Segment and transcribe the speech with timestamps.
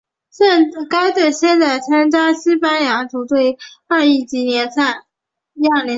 [0.89, 3.55] 该队现在参加西班牙足球乙
[3.87, 5.05] 二级联赛。